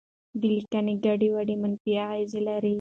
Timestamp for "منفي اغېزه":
1.61-2.39